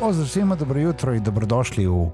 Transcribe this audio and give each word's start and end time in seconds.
Pozdrav 0.00 0.28
svima, 0.28 0.54
dobro 0.54 0.80
jutro 0.80 1.14
i 1.14 1.20
dobrodošli 1.20 1.86
u 1.86 2.10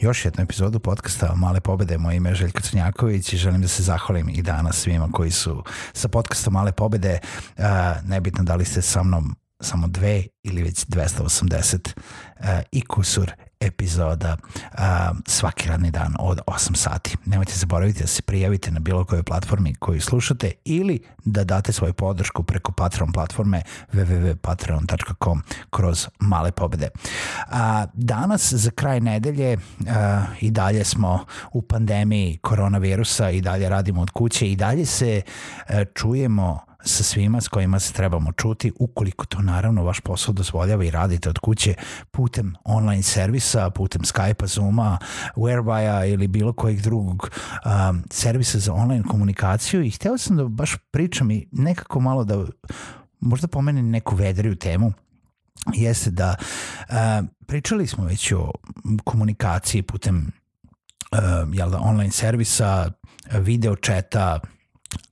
još 0.00 0.24
jednu 0.24 0.44
epizodu 0.44 0.78
podcasta 0.78 1.34
Male 1.36 1.60
pobede. 1.60 1.98
Moje 1.98 2.16
ime 2.16 2.30
je 2.30 2.34
Željko 2.34 2.60
Crnjaković 2.60 3.32
i 3.32 3.36
želim 3.36 3.62
da 3.62 3.68
se 3.68 3.82
zahvalim 3.82 4.28
i 4.28 4.42
danas 4.42 4.76
svima 4.76 5.08
koji 5.12 5.30
su 5.30 5.64
sa 5.92 6.08
podcastom 6.08 6.52
Male 6.52 6.72
pobede. 6.72 7.18
Uh, 7.58 7.64
nebitno 8.04 8.44
da 8.44 8.54
li 8.54 8.64
ste 8.64 8.82
sa 8.82 9.02
mnom 9.02 9.36
samo 9.60 9.88
dve 9.88 10.24
ili 10.42 10.62
već 10.62 10.86
280 10.86 11.92
uh, 11.96 12.46
i 12.72 12.84
kusur 12.84 13.32
epizoda 13.60 14.36
uh, 14.52 14.78
svaki 15.26 15.68
radni 15.68 15.90
dan 15.90 16.14
od 16.18 16.40
8 16.46 16.76
sati. 16.76 17.16
Nemojte 17.24 17.52
zaboraviti 17.54 18.00
da 18.00 18.06
se 18.06 18.22
prijavite 18.22 18.70
na 18.70 18.80
bilo 18.80 19.04
kojoj 19.04 19.22
platformi 19.22 19.74
koju 19.74 20.00
slušate 20.00 20.52
ili 20.64 21.02
da 21.24 21.44
date 21.44 21.72
svoju 21.72 21.92
podršku 21.92 22.42
preko 22.42 22.72
Patreon 22.72 23.12
platforme 23.12 23.62
www.patreon.com 23.92 25.42
kroz 25.70 26.08
male 26.20 26.52
pobede. 26.52 26.88
Uh, 26.94 27.56
danas 27.94 28.52
za 28.52 28.70
kraj 28.70 29.00
nedelje 29.00 29.56
uh, 29.56 29.86
i 30.40 30.50
dalje 30.50 30.84
smo 30.84 31.24
u 31.52 31.62
pandemiji 31.62 32.38
koronavirusa 32.42 33.30
i 33.30 33.40
dalje 33.40 33.68
radimo 33.68 34.00
od 34.02 34.10
kuće 34.10 34.50
i 34.50 34.56
dalje 34.56 34.86
se 34.86 35.22
uh, 35.24 35.74
čujemo 35.94 36.67
sa 36.84 37.04
svima 37.04 37.40
s 37.40 37.48
kojima 37.48 37.78
se 37.78 37.92
trebamo 37.92 38.32
čuti, 38.32 38.72
ukoliko 38.78 39.26
to 39.26 39.42
naravno 39.42 39.84
vaš 39.84 40.00
posao 40.00 40.34
dozvoljava 40.34 40.84
i 40.84 40.90
radite 40.90 41.28
od 41.28 41.38
kuće 41.38 41.74
putem 42.10 42.54
online 42.64 43.02
servisa, 43.02 43.70
putem 43.70 44.02
Skype-a, 44.02 44.46
Zoom-a, 44.46 44.98
Whereby-a 45.36 46.04
ili 46.04 46.28
bilo 46.28 46.52
kojeg 46.52 46.80
drugog 46.80 47.30
um, 47.90 48.02
servisa 48.10 48.58
za 48.58 48.72
online 48.72 49.04
komunikaciju. 49.08 49.82
I 49.82 49.90
hteo 49.90 50.18
sam 50.18 50.36
da 50.36 50.44
baš 50.44 50.76
pričam 50.90 51.30
i 51.30 51.48
nekako 51.52 52.00
malo 52.00 52.24
da 52.24 52.44
možda 53.20 53.48
pomenem 53.48 53.90
neku 53.90 54.16
vedriju 54.16 54.56
temu. 54.56 54.92
Jeste 55.74 56.10
da 56.10 56.34
uh, 56.38 56.94
pričali 57.46 57.86
smo 57.86 58.04
već 58.04 58.32
o 58.32 58.52
komunikaciji 59.04 59.82
putem 59.82 60.32
uh, 61.12 61.18
jel 61.52 61.70
da, 61.70 61.78
online 61.80 62.10
servisa, 62.10 62.90
video 63.32 63.76
četa, 63.76 64.40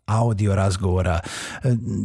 audio 0.07 0.55
razgovora. 0.55 1.21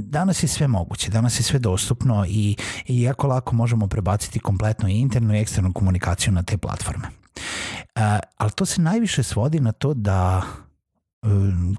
Danas 0.03 0.43
je 0.43 0.47
sve 0.47 0.67
moguće, 0.67 1.11
danas 1.11 1.39
je 1.39 1.43
sve 1.43 1.59
dostupno 1.59 2.25
i, 2.27 2.55
i 2.87 3.01
jako 3.01 3.27
lako 3.27 3.55
možemo 3.55 3.87
prebaciti 3.87 4.39
kompletno 4.39 4.89
i 4.89 4.99
internu 4.99 5.35
i 5.35 5.39
eksternu 5.39 5.73
komunikaciju 5.73 6.33
na 6.33 6.43
te 6.43 6.57
platforme. 6.57 7.07
Uh, 7.07 8.01
ali 8.37 8.51
to 8.51 8.65
se 8.65 8.81
najviše 8.81 9.23
svodi 9.23 9.59
na 9.59 9.71
to 9.71 9.93
da 9.93 10.41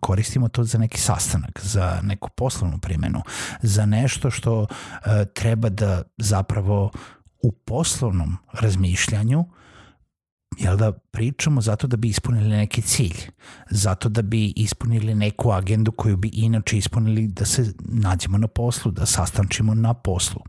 koristimo 0.00 0.48
to 0.48 0.64
za 0.64 0.78
neki 0.78 1.00
sastanak, 1.00 1.60
za 1.62 2.00
neku 2.02 2.28
poslovnu 2.36 2.78
primenu, 2.78 3.22
za 3.62 3.86
nešto 3.86 4.30
što 4.30 4.60
uh, 4.60 4.68
treba 5.34 5.68
da 5.68 6.02
zapravo 6.16 6.90
u 7.42 7.52
poslovnom 7.52 8.36
razmišljanju 8.52 9.44
jel 10.58 10.76
da 10.76 10.92
pričamo 10.92 11.60
zato 11.60 11.86
da 11.86 11.96
bi 11.96 12.08
ispunili 12.08 12.48
neki 12.48 12.82
cilj, 12.82 13.30
zato 13.70 14.08
da 14.08 14.22
bi 14.22 14.52
ispunili 14.56 15.14
neku 15.14 15.50
agendu 15.50 15.92
koju 15.92 16.16
bi 16.16 16.30
inače 16.32 16.78
ispunili 16.78 17.28
da 17.28 17.44
se 17.44 17.72
nađemo 17.78 18.38
na 18.38 18.48
poslu, 18.48 18.90
da 18.90 19.06
sastančimo 19.06 19.74
na 19.74 19.94
poslu. 19.94 20.42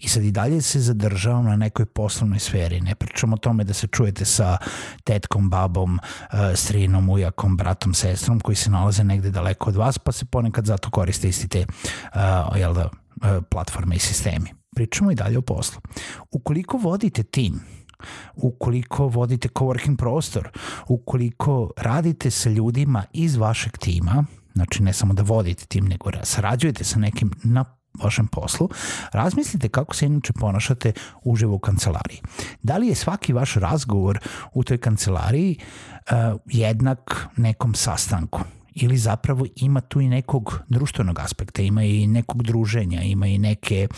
I 0.00 0.08
sad 0.08 0.24
i 0.24 0.30
dalje 0.30 0.62
se 0.62 0.80
zadržavam 0.80 1.44
na 1.44 1.56
nekoj 1.56 1.86
poslovnoj 1.86 2.38
sferi, 2.38 2.80
ne 2.80 2.94
pričamo 2.94 3.34
o 3.34 3.38
tome 3.38 3.64
da 3.64 3.74
se 3.74 3.86
čujete 3.86 4.24
sa 4.24 4.58
tetkom, 5.04 5.50
babom, 5.50 5.98
eh, 5.98 6.56
strinom, 6.56 7.08
ujakom, 7.08 7.56
bratom, 7.56 7.94
sestrom 7.94 8.40
koji 8.40 8.56
se 8.56 8.70
nalaze 8.70 9.04
negde 9.04 9.30
daleko 9.30 9.70
od 9.70 9.76
vas, 9.76 9.98
pa 9.98 10.12
se 10.12 10.24
ponekad 10.24 10.64
zato 10.64 10.90
koriste 10.90 11.28
isti 11.28 11.48
te 11.48 11.66
uh, 12.14 12.56
jel 12.56 12.74
da, 12.74 12.84
uh, 12.84 13.44
platforme 13.50 13.96
i 13.96 13.98
sistemi. 13.98 14.54
Pričamo 14.74 15.10
i 15.10 15.14
dalje 15.14 15.38
o 15.38 15.42
poslu. 15.42 15.80
Ukoliko 16.30 16.76
vodite 16.76 17.22
tim, 17.22 17.60
ukoliko 18.34 19.06
vodite 19.06 19.48
coworking 19.48 19.96
prostor, 19.96 20.48
ukoliko 20.88 21.70
radite 21.76 22.30
sa 22.30 22.50
ljudima 22.50 23.04
iz 23.12 23.36
vašeg 23.36 23.78
tima, 23.78 24.24
znači 24.54 24.82
ne 24.82 24.92
samo 24.92 25.14
da 25.14 25.22
vodite 25.22 25.66
tim, 25.66 25.84
nego 25.84 26.10
sarađujete 26.22 26.84
sa 26.84 26.98
nekim 26.98 27.30
na 27.44 27.64
vašem 28.02 28.26
poslu, 28.26 28.68
razmislite 29.12 29.68
kako 29.68 29.94
se 29.94 30.06
inače 30.06 30.32
ponašate 30.32 30.92
uživo 31.24 31.54
u 31.54 31.58
kancelariji. 31.58 32.20
Da 32.62 32.76
li 32.76 32.88
je 32.88 32.94
svaki 32.94 33.32
vaš 33.32 33.54
razgovor 33.54 34.18
u 34.54 34.64
toj 34.64 34.78
kancelariji 34.78 35.56
uh, 35.58 36.40
jednak 36.46 37.26
nekom 37.36 37.74
sastanku? 37.74 38.40
Ili 38.80 38.96
zapravo 38.96 39.46
ima 39.56 39.80
tu 39.80 40.00
i 40.00 40.08
nekog 40.08 40.60
društvenog 40.68 41.18
aspekta, 41.18 41.62
ima 41.62 41.84
i 41.84 42.06
nekog 42.06 42.42
druženja, 42.42 43.02
ima 43.02 43.26
i 43.26 43.38
neke, 43.38 43.88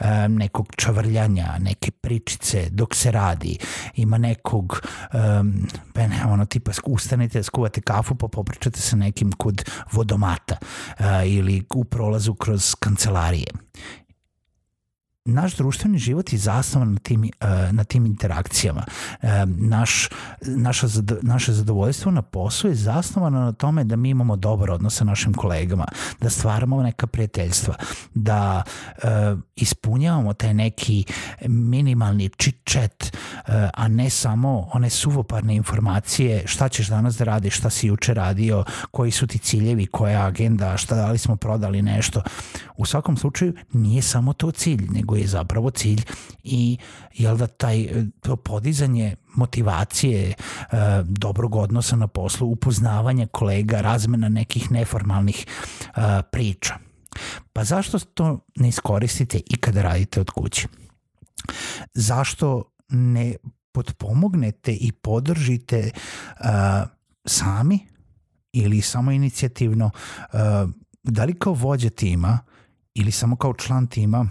um, 0.00 0.34
nekog 0.34 0.66
čavrljanja, 0.76 1.58
neke 1.58 1.90
pričice 1.90 2.68
dok 2.70 2.94
se 2.94 3.10
radi, 3.10 3.58
ima 3.96 4.18
nekog, 4.18 4.82
um, 5.40 5.66
pa 5.92 6.06
ne, 6.06 6.24
ono 6.26 6.44
tipa 6.46 6.70
ustanete, 6.86 7.42
skuvate 7.42 7.80
kafu 7.80 8.14
pa 8.14 8.28
popričate 8.28 8.80
sa 8.80 8.96
nekim 8.96 9.32
kod 9.32 9.70
vodomata 9.92 10.56
uh, 10.60 11.04
ili 11.26 11.62
u 11.74 11.84
prolazu 11.84 12.34
kroz 12.34 12.74
kancelarije 12.74 13.46
naš 15.24 15.56
društveni 15.56 15.98
život 15.98 16.32
je 16.32 16.38
zasnovan 16.38 16.92
na 16.92 16.98
tim, 16.98 17.22
uh, 17.22 17.72
na 17.72 17.84
tim 17.84 18.06
interakcijama. 18.06 18.84
Uh, 19.22 19.28
naš, 19.46 20.08
naša, 20.46 20.86
naše 21.22 21.52
zadovoljstvo 21.52 22.12
na 22.12 22.22
poslu 22.22 22.70
je 22.70 22.76
zasnovano 22.76 23.40
na 23.40 23.52
tome 23.52 23.84
da 23.84 23.96
mi 23.96 24.10
imamo 24.10 24.36
dobar 24.36 24.70
odnos 24.70 24.96
sa 24.96 25.04
našim 25.04 25.34
kolegama, 25.34 25.84
da 26.20 26.30
stvaramo 26.30 26.82
neka 26.82 27.06
prijateljstva, 27.06 27.74
da 28.14 28.62
uh, 28.96 29.02
ispunjavamo 29.56 30.32
taj 30.32 30.54
neki 30.54 31.04
minimalni 31.46 32.28
chit-chat, 32.28 33.16
a 33.74 33.88
ne 33.88 34.10
samo 34.10 34.68
one 34.72 34.90
suvoparne 34.90 35.56
informacije 35.56 36.42
šta 36.46 36.68
ćeš 36.68 36.88
danas 36.88 37.16
da 37.16 37.24
radiš, 37.24 37.56
šta 37.56 37.70
si 37.70 37.86
juče 37.86 38.14
radio, 38.14 38.64
koji 38.90 39.10
su 39.10 39.26
ti 39.26 39.38
ciljevi, 39.38 39.86
koja 39.86 40.10
je 40.10 40.26
agenda, 40.26 40.76
šta 40.76 40.94
da 40.94 41.10
li 41.10 41.18
smo 41.18 41.36
prodali 41.36 41.82
nešto. 41.82 42.22
U 42.76 42.86
svakom 42.86 43.16
slučaju 43.16 43.54
nije 43.72 44.02
samo 44.02 44.32
to 44.32 44.50
cilj, 44.50 44.86
nego 44.90 45.16
je 45.20 45.26
zapravo 45.26 45.70
cilj 45.70 46.02
i 46.44 46.78
jel 47.14 47.36
da 47.36 47.46
taj 47.46 47.88
to 48.20 48.36
podizanje 48.36 49.16
motivacije, 49.34 50.28
e, 50.28 50.34
dobrog 51.04 51.56
odnosa 51.56 51.96
na 51.96 52.06
poslu, 52.06 52.48
upoznavanje 52.48 53.26
kolega, 53.26 53.80
razmena 53.80 54.28
nekih 54.28 54.70
neformalnih 54.70 55.46
e, 55.46 56.22
priča. 56.32 56.74
Pa 57.52 57.64
zašto 57.64 57.98
to 57.98 58.38
ne 58.56 58.68
iskoristite 58.68 59.40
i 59.46 59.56
kada 59.56 59.82
radite 59.82 60.20
od 60.20 60.30
kuće? 60.30 60.68
Zašto 61.94 62.62
ne 62.88 63.34
potpomognete 63.72 64.72
i 64.72 64.92
podržite 64.92 65.90
uh, 65.90 66.46
sami 67.24 67.78
ili 68.52 68.80
samo 68.80 69.10
inicijativno 69.10 69.90
uh, 70.32 70.70
da 71.02 71.24
li 71.24 71.38
kao 71.38 71.52
vođa 71.52 71.90
tima 71.90 72.38
ili 72.94 73.10
samo 73.10 73.36
kao 73.36 73.54
član 73.54 73.86
tima 73.86 74.28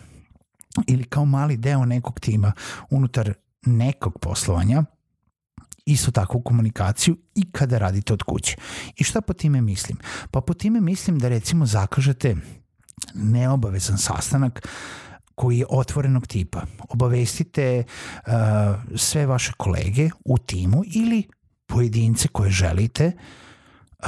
ili 0.87 1.03
kao 1.03 1.25
mali 1.25 1.57
deo 1.57 1.85
nekog 1.85 2.19
tima 2.19 2.51
unutar 2.89 3.33
nekog 3.65 4.19
poslovanja 4.19 4.83
isto 5.85 6.11
takvu 6.11 6.41
komunikaciju 6.41 7.17
i 7.35 7.51
kada 7.51 7.77
radite 7.77 8.13
od 8.13 8.23
kuće. 8.23 8.55
I 8.95 9.03
šta 9.03 9.21
po 9.21 9.33
time 9.33 9.61
mislim? 9.61 9.97
Pa 10.31 10.41
po 10.41 10.53
time 10.53 10.81
mislim 10.81 11.19
da 11.19 11.29
recimo 11.29 11.65
zakažete 11.65 12.35
neobavezan 13.13 13.97
sastanak 13.97 14.67
koji 15.35 15.57
je 15.57 15.65
otvorenog 15.69 16.27
tipa. 16.27 16.61
Obavestite 16.89 17.83
uh, 17.83 18.33
sve 18.95 19.25
vaše 19.25 19.51
kolege 19.57 20.09
u 20.25 20.37
timu 20.37 20.83
ili 20.95 21.23
pojedince 21.67 22.27
koje 22.27 22.51
želite, 22.51 23.11
uh, 23.99 24.07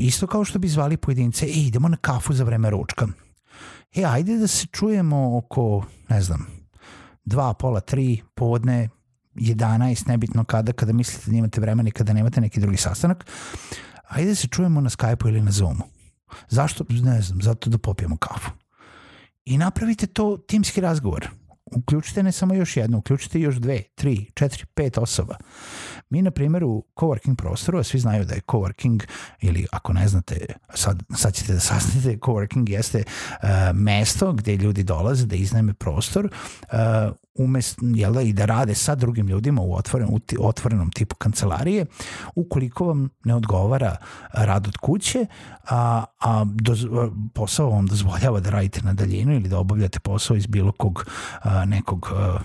isto 0.00 0.26
kao 0.26 0.44
što 0.44 0.58
bi 0.58 0.68
zvali 0.68 0.96
pojedince, 0.96 1.46
e, 1.46 1.48
idemo 1.48 1.88
na 1.88 1.96
kafu 1.96 2.32
za 2.32 2.44
vreme 2.44 2.70
ručka 2.70 3.06
e, 3.94 4.04
ajde 4.04 4.38
da 4.38 4.46
se 4.46 4.66
čujemo 4.66 5.38
oko, 5.38 5.84
ne 6.08 6.22
znam, 6.22 6.46
dva, 7.24 7.54
pola, 7.54 7.80
tri, 7.80 8.22
podne, 8.34 8.88
11, 9.34 10.08
nebitno 10.08 10.44
kada, 10.44 10.72
kada 10.72 10.92
mislite 10.92 11.30
da 11.30 11.36
imate 11.36 11.60
vremena 11.60 11.88
i 11.88 11.92
kada 11.92 12.12
nemate 12.12 12.40
neki 12.40 12.60
drugi 12.60 12.76
sastanak, 12.76 13.26
ajde 14.08 14.28
da 14.28 14.34
se 14.34 14.48
čujemo 14.48 14.80
na 14.80 14.90
Skype-u 14.90 15.28
ili 15.28 15.40
na 15.40 15.50
Zoomu. 15.50 15.84
Zašto? 16.48 16.84
Ne 16.88 17.22
znam, 17.22 17.42
zato 17.42 17.70
da 17.70 17.78
popijemo 17.78 18.16
kafu. 18.16 18.50
I 19.44 19.58
napravite 19.58 20.06
to 20.06 20.36
timski 20.36 20.80
razgovor 20.80 21.28
uključite 21.74 22.22
ne 22.22 22.32
samo 22.32 22.54
još 22.54 22.76
jednu, 22.76 22.98
uključite 22.98 23.40
još 23.40 23.56
dve, 23.56 23.82
tri, 23.94 24.30
četiri, 24.34 24.66
pet 24.74 24.98
osoba. 24.98 25.36
Mi, 26.10 26.22
na 26.22 26.30
primjer, 26.30 26.64
u 26.64 26.84
coworking 26.96 27.36
prostoru, 27.36 27.78
a 27.78 27.82
svi 27.82 27.98
znaju 27.98 28.24
da 28.24 28.34
je 28.34 28.40
coworking, 28.40 29.02
ili 29.40 29.66
ako 29.72 29.92
ne 29.92 30.08
znate, 30.08 30.46
sad, 30.74 31.02
sad 31.16 31.34
ćete 31.34 31.52
da 31.52 31.60
saznate, 31.60 32.18
coworking 32.18 32.70
jeste 32.70 33.04
uh, 33.06 33.48
mesto 33.74 34.32
gde 34.32 34.56
ljudi 34.56 34.82
dolaze 34.82 35.26
da 35.26 35.36
iznajme 35.36 35.74
prostor 35.74 36.24
uh, 36.62 36.78
umest, 37.34 37.78
jel 37.82 38.12
da, 38.12 38.20
i 38.20 38.32
da 38.32 38.44
rade 38.44 38.74
sa 38.74 38.94
drugim 38.94 39.28
ljudima 39.28 39.62
u, 39.62 39.74
otvoren, 39.74 40.08
u 40.38 40.46
otvorenom 40.46 40.90
tipu 40.90 41.16
kancelarije, 41.16 41.86
ukoliko 42.34 42.86
vam 42.86 43.08
ne 43.24 43.34
odgovara 43.34 43.96
rad 44.32 44.66
od 44.66 44.76
kuće, 44.76 45.26
a, 45.68 46.04
a 46.20 46.44
doz, 46.44 46.86
posao 47.34 47.70
vam 47.70 47.86
dozvoljava 47.86 48.40
da 48.40 48.50
radite 48.50 48.80
na 48.82 48.92
daljinu 48.92 49.32
ili 49.32 49.48
da 49.48 49.58
obavljate 49.58 50.00
posao 50.00 50.36
iz 50.36 50.46
bilo 50.46 50.72
kog 50.72 51.06
a, 51.42 51.64
nekog 51.64 52.12
a, 52.12 52.38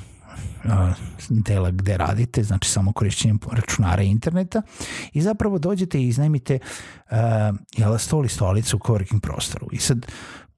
dela 1.29 1.71
gde 1.71 1.97
radite, 1.97 2.43
znači 2.43 2.69
samo 2.69 2.93
korišćenjem 2.93 3.39
računara 3.51 4.03
i 4.03 4.07
interneta 4.07 4.61
i 5.13 5.21
zapravo 5.21 5.59
dođete 5.59 5.99
i 5.99 6.07
iznajmite 6.07 6.59
uh, 7.11 7.17
jel, 7.77 7.97
stol 7.97 8.25
i 8.25 8.29
stolicu 8.29 8.77
u 8.77 8.79
coworking 8.79 9.19
prostoru. 9.19 9.67
I 9.71 9.77
sad 9.77 10.05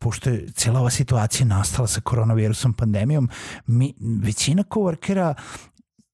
pošto 0.02 0.30
je 0.30 0.48
cijela 0.56 0.80
ova 0.80 0.90
situacija 0.90 1.46
nastala 1.46 1.88
sa 1.88 2.02
koronavirusom 2.02 2.74
pandemijom, 2.74 3.30
mi, 3.66 3.94
većina 4.24 4.64
coworkera, 4.64 5.34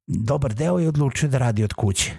dobar 0.07 0.54
deo 0.54 0.80
je 0.80 0.88
odlučio 0.88 1.30
da 1.30 1.38
radi 1.38 1.63
od 1.63 1.74
kuće. 1.74 2.12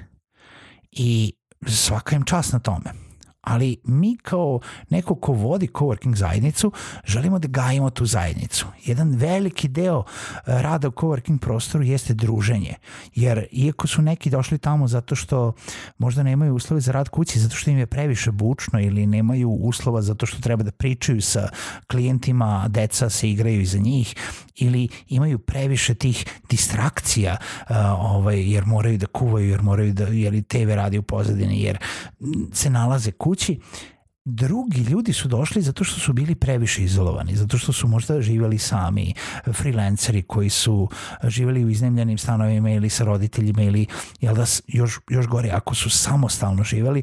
I 0.91 1.33
svaka 1.67 2.17
im 2.17 2.25
čast 2.25 2.53
na 2.53 2.59
tome 2.59 3.08
ali 3.49 3.77
mi 3.85 4.17
kao 4.17 4.61
neko 4.91 5.15
ko 5.15 5.33
vodi 5.33 5.69
coworking 5.69 6.15
zajednicu 6.15 6.73
želimo 7.05 7.39
da 7.39 7.49
gajimo 7.49 7.91
tu 7.91 8.07
zajednicu. 8.07 8.67
Jedan 8.85 9.11
veliki 9.11 9.69
deo 9.69 10.05
e, 10.07 10.63
rada 10.63 10.89
u 10.89 10.91
coworking 10.91 11.39
prostoru 11.39 11.85
jeste 11.85 12.15
druženje, 12.15 12.75
jer 13.15 13.47
iako 13.53 13.87
su 13.87 14.03
neki 14.03 14.31
došli 14.31 14.59
tamo 14.59 14.89
zato 14.89 15.15
što 15.15 15.53
možda 15.99 16.23
nemaju 16.23 16.55
uslove 16.55 16.81
za 16.81 16.93
rad 16.93 17.09
kući, 17.09 17.41
zato 17.41 17.57
što 17.57 17.71
im 17.71 17.79
je 17.79 17.87
previše 17.87 18.31
bučno 18.31 18.81
ili 18.81 19.07
nemaju 19.07 19.51
uslova 19.51 20.03
zato 20.03 20.27
što 20.27 20.41
treba 20.41 20.63
da 20.63 20.71
pričaju 20.71 21.23
sa 21.23 21.49
klijentima, 21.91 22.69
deca 22.69 23.11
se 23.11 23.31
igraju 23.31 23.61
iza 23.61 23.79
njih 23.79 24.15
ili 24.57 24.89
imaju 25.09 25.39
previše 25.39 25.95
tih 25.95 26.25
distrakcija 26.51 27.37
uh, 27.71 27.77
ovaj, 27.99 28.53
jer 28.53 28.67
moraju 28.67 28.99
da 28.99 29.07
kuvaju, 29.07 29.49
jer 29.49 29.63
moraju 29.63 29.93
da, 29.93 30.05
jer 30.05 30.43
TV 30.45 30.71
radi 30.75 30.99
u 30.99 31.03
pozadini, 31.03 31.63
jer 31.63 31.79
se 32.53 32.71
nalaze 32.71 33.11
kući 33.11 33.38
drugi 34.31 34.81
ljudi 34.81 35.13
su 35.13 35.29
došli 35.29 35.63
zato 35.63 35.85
što 35.85 36.01
su 36.01 36.13
bili 36.13 36.35
previše 36.35 36.83
izolovani, 36.83 37.37
zato 37.37 37.59
što 37.59 37.73
su 37.73 37.89
možda 37.89 38.21
živeli 38.21 38.59
sami, 38.59 39.15
freelanceri 39.53 40.23
koji 40.23 40.51
su 40.51 40.89
živeli 41.25 41.65
u 41.65 41.71
iznemljenim 41.71 42.19
stanovima 42.19 42.71
ili 42.71 42.91
sa 42.91 43.05
roditeljima 43.05 43.63
ili 43.63 43.87
jel 44.21 44.35
da, 44.35 44.45
još, 44.67 45.01
još 45.11 45.27
gore 45.27 45.51
ako 45.51 45.75
su 45.75 45.91
samostalno 45.91 46.65
živeli 46.65 47.03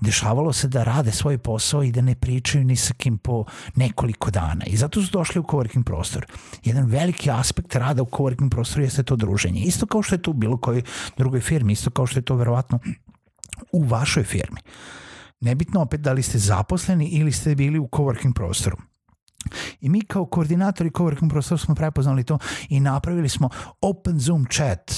dešavalo 0.00 0.52
se 0.52 0.68
da 0.68 0.84
rade 0.84 1.12
svoj 1.12 1.38
posao 1.38 1.82
i 1.82 1.92
da 1.92 2.00
ne 2.00 2.14
pričaju 2.14 2.64
ni 2.64 2.76
sa 2.76 2.94
kim 2.94 3.18
po 3.18 3.44
nekoliko 3.74 4.30
dana 4.30 4.64
i 4.66 4.76
zato 4.76 5.02
su 5.02 5.10
došli 5.10 5.40
u 5.40 5.44
coworking 5.44 5.84
prostor. 5.84 6.26
Jedan 6.64 6.86
veliki 6.86 7.30
aspekt 7.30 7.74
rada 7.74 8.02
u 8.02 8.06
coworking 8.06 8.50
prostoru 8.50 8.82
jeste 8.82 9.02
to 9.02 9.16
druženje. 9.16 9.60
Isto 9.60 9.86
kao 9.86 10.02
što 10.02 10.14
je 10.14 10.22
to 10.22 10.30
u 10.30 10.34
bilo 10.34 10.56
kojoj 10.56 10.82
drugoj 11.16 11.40
firmi, 11.40 11.72
isto 11.72 11.90
kao 11.90 12.06
što 12.06 12.18
je 12.18 12.22
to 12.22 12.34
verovatno 12.34 12.78
u 13.72 13.84
vašoj 13.84 14.24
firmi. 14.24 14.60
Nebitno 15.40 15.80
opet 15.80 16.00
da 16.00 16.12
li 16.12 16.22
ste 16.22 16.38
zaposleni 16.38 17.08
ili 17.08 17.32
ste 17.32 17.54
bili 17.54 17.78
u 17.78 17.88
coworking 17.92 18.34
prostoru. 18.34 18.76
I 19.80 19.88
mi 19.88 20.00
kao 20.00 20.26
koordinatori 20.26 20.90
coworking 20.90 21.30
prostora 21.30 21.58
smo 21.58 21.74
prepoznali 21.74 22.24
to 22.24 22.38
i 22.68 22.80
napravili 22.80 23.28
smo 23.28 23.48
open 23.80 24.18
Zoom 24.18 24.46
chat 24.52 24.92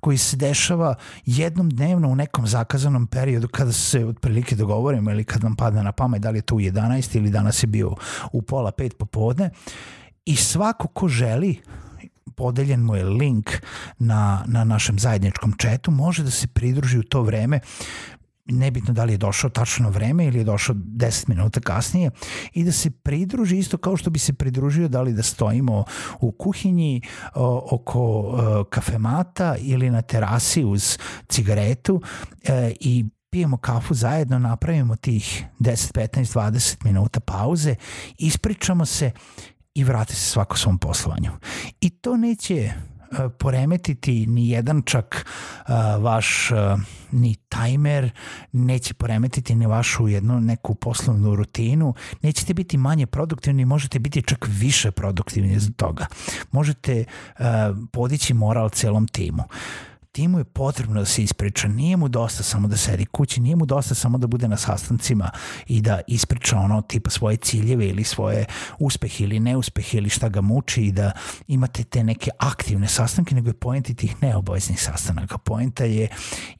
koji 0.00 0.18
se 0.18 0.36
dešava 0.36 0.94
jednom 1.26 1.70
dnevno 1.70 2.08
u 2.08 2.16
nekom 2.16 2.46
zakazanom 2.46 3.06
periodu 3.06 3.48
kada 3.48 3.72
se 3.72 4.06
otprilike 4.06 4.56
dogovorimo 4.56 5.10
ili 5.10 5.24
kad 5.24 5.42
nam 5.42 5.56
padne 5.56 5.82
na 5.82 5.92
pamet 5.92 6.22
da 6.22 6.30
li 6.30 6.38
je 6.38 6.42
to 6.42 6.54
u 6.54 6.60
11 6.60 7.16
ili 7.16 7.30
danas 7.30 7.62
je 7.62 7.66
bio 7.66 7.94
u 8.32 8.42
pola 8.42 8.72
pet 8.72 8.98
popodne 8.98 9.50
i 10.24 10.36
svako 10.36 10.88
ko 10.88 11.08
želi 11.08 11.60
podeljen 12.36 12.80
mu 12.80 12.96
je 12.96 13.04
link 13.04 13.50
na, 13.98 14.44
na 14.46 14.64
našem 14.64 14.98
zajedničkom 14.98 15.52
četu, 15.58 15.90
može 15.90 16.22
da 16.22 16.30
se 16.30 16.46
pridruži 16.46 16.98
u 16.98 17.02
to 17.02 17.22
vreme 17.22 17.60
nebitno 18.44 18.94
da 18.94 19.04
li 19.04 19.12
je 19.12 19.18
došao 19.18 19.50
tačno 19.50 19.90
vreme 19.90 20.26
ili 20.26 20.38
je 20.38 20.44
došao 20.44 20.74
10 20.74 21.28
minuta 21.28 21.60
kasnije 21.60 22.10
i 22.52 22.64
da 22.64 22.72
se 22.72 22.90
pridruži 22.90 23.58
isto 23.58 23.78
kao 23.78 23.96
što 23.96 24.10
bi 24.10 24.18
se 24.18 24.32
pridružio 24.32 24.88
da 24.88 25.02
li 25.02 25.12
da 25.12 25.22
stojimo 25.22 25.84
u 26.20 26.32
kuhinji 26.32 27.02
o, 27.34 27.68
oko 27.70 28.00
o, 28.00 28.64
kafemata 28.70 29.56
ili 29.58 29.90
na 29.90 30.02
terasi 30.02 30.64
uz 30.64 30.98
cigaretu 31.28 32.02
e, 32.44 32.72
i 32.80 33.04
pijemo 33.30 33.56
kafu 33.56 33.94
zajedno, 33.94 34.38
napravimo 34.38 34.96
tih 34.96 35.44
10, 35.60 35.92
15, 35.92 36.38
20 36.38 36.84
minuta 36.84 37.20
pauze, 37.20 37.74
ispričamo 38.18 38.86
se 38.86 39.10
i 39.74 39.84
vrati 39.84 40.14
se 40.14 40.30
svako 40.30 40.58
svom 40.58 40.78
poslovanju. 40.78 41.30
I 41.80 41.90
to 41.90 42.16
neće 42.16 42.72
E, 43.01 43.01
poremetiti 43.38 44.26
ni 44.26 44.48
jedan 44.48 44.82
čak 44.82 45.26
uh, 45.26 45.74
vaš 46.02 46.50
uh, 46.50 46.80
ni 47.10 47.34
tajmer, 47.48 48.10
neće 48.52 48.94
poremetiti 48.94 49.54
ni 49.54 49.66
vašu 49.66 50.08
jednu 50.08 50.40
neku 50.40 50.74
poslovnu 50.74 51.34
rutinu, 51.36 51.94
nećete 52.22 52.54
biti 52.54 52.76
manje 52.76 53.06
produktivni, 53.06 53.64
možete 53.64 53.98
biti 53.98 54.22
čak 54.22 54.46
više 54.48 54.90
produktivni 54.90 55.58
za 55.58 55.70
toga. 55.76 56.06
Možete 56.50 57.04
uh, 57.38 57.44
podići 57.92 58.34
moral 58.34 58.70
celom 58.70 59.06
timu. 59.06 59.42
Uh, 59.42 59.91
timu 60.12 60.38
je 60.38 60.44
potrebno 60.44 61.00
da 61.00 61.04
se 61.06 61.22
ispriča. 61.22 61.68
Nije 61.68 61.96
mu 61.96 62.08
dosta 62.08 62.42
samo 62.42 62.68
da 62.68 62.76
sedi 62.76 63.04
kući, 63.04 63.40
nije 63.40 63.56
mu 63.56 63.66
dosta 63.66 63.94
samo 63.94 64.18
da 64.18 64.26
bude 64.26 64.48
na 64.48 64.56
sastancima 64.56 65.30
i 65.66 65.80
da 65.80 66.00
ispriča 66.06 66.58
ono 66.58 66.82
tipa 66.82 67.10
svoje 67.10 67.36
ciljeve 67.36 67.88
ili 67.88 68.04
svoje 68.04 68.44
uspehe 68.78 69.24
ili 69.24 69.40
neuspehe 69.40 69.98
ili 69.98 70.08
šta 70.08 70.28
ga 70.28 70.40
muči 70.40 70.82
i 70.82 70.92
da 70.92 71.12
imate 71.48 71.84
te 71.84 72.04
neke 72.04 72.30
aktivne 72.38 72.88
sastanke, 72.88 73.34
nego 73.34 73.48
je 73.48 73.54
pojenta 73.54 73.94
tih 73.94 74.22
neobaveznih 74.22 74.82
sastanaka. 74.82 75.38
Pojenta 75.38 75.84
je 75.84 76.08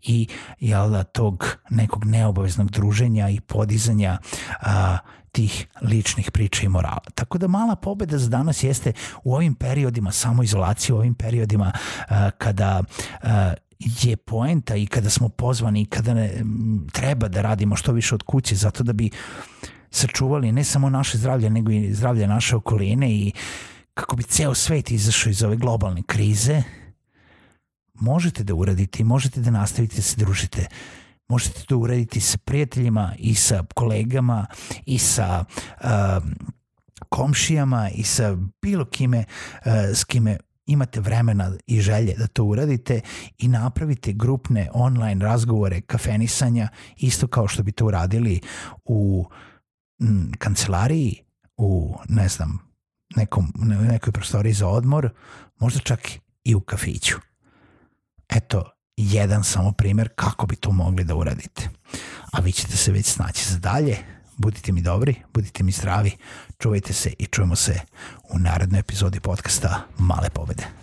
i 0.02 0.28
jel 0.60 0.90
da, 0.90 1.04
tog 1.04 1.56
nekog 1.70 2.04
neobaveznog 2.04 2.70
druženja 2.70 3.28
i 3.28 3.40
podizanja 3.40 4.18
a, 4.60 4.98
tih 5.32 5.66
ličnih 5.82 6.30
priča 6.30 6.66
i 6.66 6.68
morala. 6.68 7.00
Tako 7.14 7.38
da 7.38 7.48
mala 7.48 7.76
pobeda 7.76 8.18
za 8.18 8.28
danas 8.28 8.62
jeste 8.62 8.92
u 9.24 9.34
ovim 9.34 9.54
periodima 9.54 10.12
samoizolacije, 10.12 10.94
u 10.94 10.98
ovim 10.98 11.14
periodima 11.14 11.72
uh, 11.74 12.16
kada 12.38 12.82
uh, 13.22 13.28
je 13.78 14.16
poenta 14.16 14.76
i 14.76 14.86
kada 14.86 15.10
smo 15.10 15.28
pozvani 15.28 15.82
i 15.82 15.86
kada 15.86 16.14
ne, 16.14 16.44
treba 16.92 17.28
da 17.28 17.42
radimo 17.42 17.76
što 17.76 17.92
više 17.92 18.14
od 18.14 18.22
kuće 18.22 18.54
zato 18.54 18.82
da 18.82 18.92
bi 18.92 19.10
sačuvali 19.90 20.52
ne 20.52 20.64
samo 20.64 20.90
naše 20.90 21.18
zdravlje 21.18 21.50
nego 21.50 21.72
i 21.72 21.94
zdravlje 21.94 22.26
naše 22.26 22.56
okoline 22.56 23.12
i 23.12 23.32
kako 23.94 24.16
bi 24.16 24.22
ceo 24.22 24.54
svet 24.54 24.90
izašao 24.90 25.30
iz 25.30 25.42
ove 25.42 25.56
globalne 25.56 26.02
krize 26.06 26.62
možete 27.94 28.44
da 28.44 28.54
uradite 28.54 29.02
i 29.02 29.04
možete 29.04 29.40
da 29.40 29.50
nastavite 29.50 29.96
da 29.96 30.02
se 30.02 30.16
družite 30.16 30.66
možete 31.32 31.64
to 31.66 31.78
uraditi 31.78 32.20
sa 32.20 32.38
prijateljima 32.38 33.14
i 33.18 33.34
sa 33.34 33.64
kolegama 33.74 34.46
i 34.86 34.98
sa 34.98 35.44
uh, 35.44 35.88
komšijama 37.08 37.90
i 37.90 38.02
sa 38.02 38.36
bilo 38.62 38.84
kime 38.84 39.24
uh, 39.24 39.72
s 39.94 40.04
kime 40.04 40.36
imate 40.66 41.00
vremena 41.00 41.52
i 41.66 41.80
želje 41.80 42.14
da 42.18 42.26
to 42.26 42.44
uradite 42.44 43.00
i 43.38 43.48
napravite 43.48 44.12
grupne 44.12 44.68
online 44.74 45.24
razgovore, 45.24 45.80
kafenisanja, 45.80 46.68
isto 46.96 47.26
kao 47.26 47.48
što 47.48 47.62
bi 47.62 47.72
to 47.72 47.86
uradili 47.86 48.40
u 48.84 49.26
m, 50.00 50.32
kancelariji, 50.38 51.22
u, 51.56 51.96
ne 52.08 52.28
znam, 52.28 52.58
nekom, 53.16 53.52
nekoj 53.90 54.12
prostoriji 54.12 54.52
za 54.52 54.68
odmor, 54.68 55.10
možda 55.58 55.80
čak 55.80 56.00
i 56.44 56.54
u 56.54 56.60
kafiću. 56.60 57.16
Eto, 58.28 58.70
jedan 58.96 59.44
samo 59.44 59.72
primer 59.72 60.08
kako 60.14 60.46
bi 60.46 60.56
to 60.56 60.72
mogli 60.72 61.04
da 61.04 61.14
uradite. 61.14 61.68
A 62.32 62.40
vi 62.40 62.52
ćete 62.52 62.76
se 62.76 62.92
već 62.92 63.06
snaći 63.06 63.52
za 63.52 63.58
dalje. 63.58 63.98
Budite 64.36 64.72
mi 64.72 64.80
dobri, 64.80 65.14
budite 65.34 65.62
mi 65.62 65.72
zdravi, 65.72 66.10
čuvajte 66.58 66.92
se 66.92 67.12
i 67.18 67.26
čujemo 67.26 67.56
se 67.56 67.80
u 68.30 68.38
narednoj 68.38 68.80
epizodi 68.80 69.20
podcasta 69.20 69.86
Male 69.98 70.30
pobede. 70.30 70.81